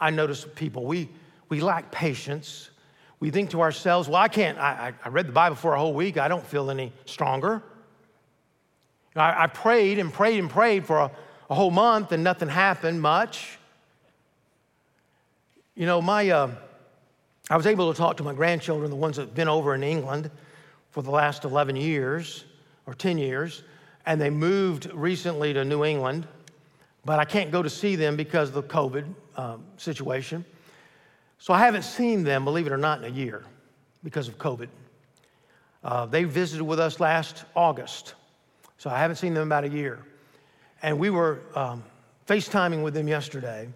[0.00, 1.08] I notice with people, we,
[1.48, 2.70] we lack patience
[3.24, 5.94] we think to ourselves, well, I can't, I, I read the Bible for a whole
[5.94, 7.62] week, I don't feel any stronger.
[9.16, 11.10] I, I prayed and prayed and prayed for a,
[11.48, 13.56] a, whole month and nothing happened much.
[15.74, 16.50] You know, my, uh,
[17.48, 19.82] I was able to talk to my grandchildren, the ones that have been over in
[19.82, 20.30] England
[20.90, 22.44] for the last 11 years
[22.84, 23.62] or 10 years,
[24.04, 26.28] and they moved recently to New England,
[27.06, 29.06] but I can't go to see them because of the COVID
[29.38, 30.44] um, situation.
[31.38, 33.44] So I haven't seen them, believe it or not, in a year
[34.02, 34.68] because of COVID.
[35.82, 38.14] Uh, they visited with us last August,
[38.78, 39.98] so I haven't seen them about a year.
[40.82, 41.84] And we were um,
[42.26, 43.68] FaceTiming with them yesterday,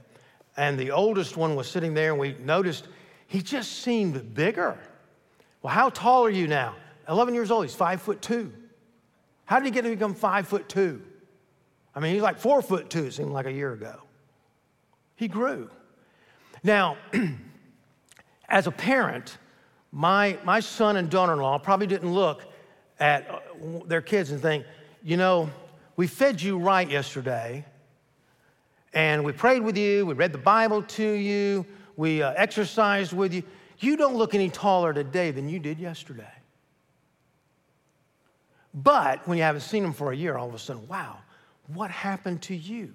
[0.57, 2.89] and the oldest one was sitting there, and we noticed
[3.27, 4.79] he just seemed bigger.
[5.63, 6.77] Well, how tall are you now?
[7.09, 8.53] 11 years old, he's five foot two.
[9.45, 11.03] How did he get to become five foot two?
[11.95, 14.01] I mean, he's like four foot two, it seemed like a year ago.
[15.17, 15.71] He grew.
[16.63, 16.97] Now,
[18.49, 19.39] as a parent,
[19.93, 22.45] my, my son and daughter in law probably didn't look
[23.01, 23.41] at uh,
[23.87, 24.65] their kids and think,
[25.03, 25.51] you know,
[25.97, 27.65] we fed you right yesterday,
[28.95, 33.35] and we prayed with you, we read the Bible to you, we uh, exercised with
[33.35, 33.43] you.
[33.81, 36.33] You don't look any taller today than you did yesterday.
[38.75, 41.19] But when you haven't seen them for a year, all of a sudden, wow,
[41.67, 42.93] what happened to you?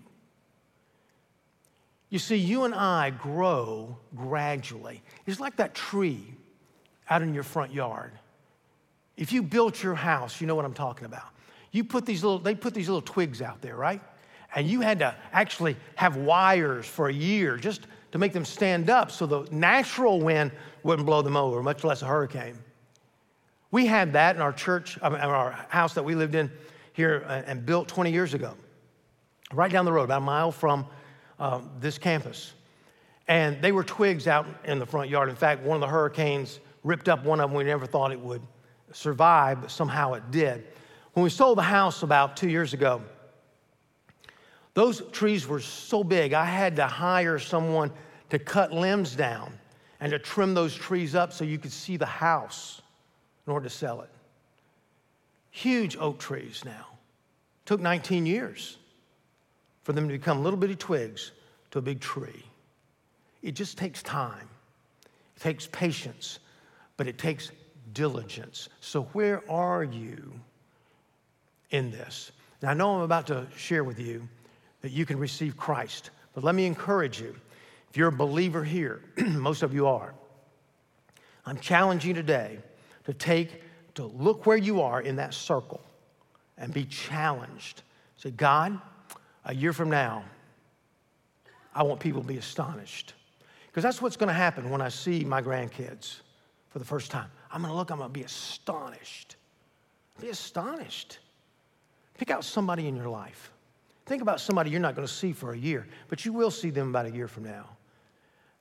[2.14, 5.02] You see, you and I grow gradually.
[5.26, 6.24] It's like that tree
[7.10, 8.12] out in your front yard.
[9.18, 11.24] If you built your house, you know what I'm talking about.
[11.72, 14.00] You put these little, they put these little twigs out there, right?
[14.54, 18.92] And you had to actually have wires for a year just to make them stand
[18.92, 20.52] up so the natural wind
[20.84, 22.60] wouldn't blow them over, much less a hurricane.
[23.72, 26.52] We had that in our church, I mean, our house that we lived in
[26.92, 28.54] here uh, and built 20 years ago,
[29.52, 30.86] right down the road, about a mile from
[31.40, 32.54] um, this campus.
[33.28, 35.30] And they were twigs out in the front yard.
[35.30, 37.58] In fact, one of the hurricanes ripped up one of them.
[37.58, 38.42] We never thought it would
[38.92, 40.66] survive, but somehow it did.
[41.14, 43.02] When we sold the house about two years ago,
[44.74, 47.92] those trees were so big, I had to hire someone
[48.30, 49.54] to cut limbs down
[50.00, 52.82] and to trim those trees up so you could see the house
[53.46, 54.10] in order to sell it.
[55.52, 56.88] Huge oak trees now.
[57.66, 58.78] Took 19 years
[59.84, 61.32] for them to become little bitty twigs
[61.72, 62.44] to a big tree.
[63.42, 64.50] It just takes time,
[65.36, 66.40] it takes patience,
[66.98, 67.52] but it takes
[67.94, 68.70] diligence.
[68.80, 70.34] So, where are you
[71.72, 72.32] in this?
[72.62, 74.28] Now, I know I'm about to share with you
[74.82, 77.36] that you can receive Christ, but let me encourage you.
[77.90, 80.14] If you're a believer here, most of you are,
[81.46, 82.60] I'm challenging you today
[83.04, 83.62] to take,
[83.96, 85.82] to look where you are in that circle
[86.58, 87.82] and be challenged.
[88.18, 88.80] Say, God,
[89.46, 90.24] a year from now,
[91.76, 93.14] I want people to be astonished.
[93.68, 96.20] Because that's what's going to happen when I see my grandkids
[96.70, 97.30] for the first time.
[97.52, 99.36] I'm going to look, I'm going to be astonished.
[100.22, 101.20] Be astonished.
[102.18, 103.52] Pick out somebody in your life.
[104.06, 106.70] Think about somebody you're not going to see for a year, but you will see
[106.70, 107.68] them about a year from now.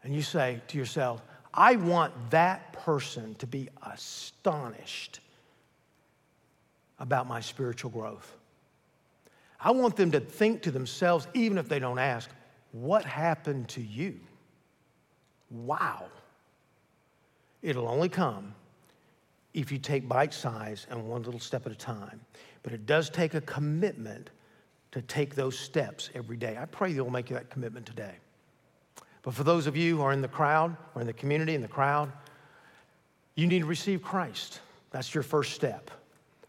[0.03, 1.22] And you say to yourself,
[1.53, 5.20] I want that person to be astonished
[6.99, 8.37] about my spiritual growth.
[9.63, 12.29] I want them to think to themselves, even if they don't ask,
[12.73, 14.19] what happened to you?
[15.51, 16.07] Wow.
[17.63, 18.55] It'll only come
[19.55, 22.21] if you take bite size and one little step at a time.
[22.63, 24.31] But it does take a commitment
[24.93, 26.59] to take those steps every day.
[26.61, 28.15] I pray you'll make that commitment today.
[29.23, 31.63] But for those of you who are in the crowd or in the community, in
[31.63, 32.11] the crowd,
[33.37, 34.61] you need to receive Christ.
[34.91, 35.91] That's your first step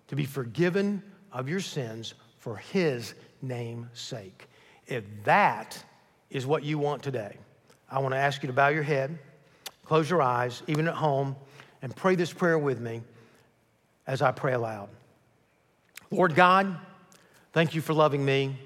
[0.08, 1.02] to be forgiven
[1.32, 4.50] of your sins for His name's sake.
[4.86, 5.82] If that
[6.30, 7.38] is what you want today,
[7.90, 9.18] I want to ask you to bow your head,
[9.86, 11.38] close your eyes, even at home,
[11.82, 13.02] and pray this prayer with me
[14.06, 14.90] as I pray aloud.
[16.12, 16.76] Lord God,
[17.54, 18.58] thank you for loving me.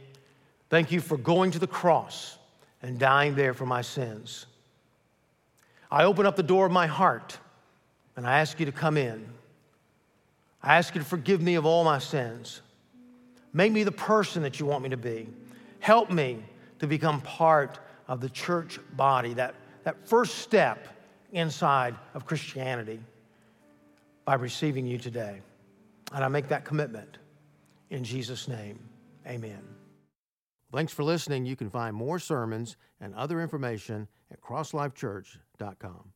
[0.71, 2.39] Thank you for going to the cross
[2.81, 4.47] and dying there for my sins.
[5.91, 7.37] I open up the door of my heart
[8.15, 9.29] and I ask you to come in.
[10.63, 12.61] I ask you to forgive me of all my sins.
[13.57, 15.27] Make me the person that you want me to be.
[15.79, 16.43] Help me
[16.77, 20.87] to become part of the church body, that, that first step
[21.31, 22.99] inside of Christianity
[24.25, 25.41] by receiving you today.
[26.13, 27.17] And I make that commitment
[27.89, 28.77] in Jesus' name.
[29.25, 29.63] Amen.
[30.71, 31.47] Thanks for listening.
[31.47, 36.11] You can find more sermons and other information at crosslifechurch.com.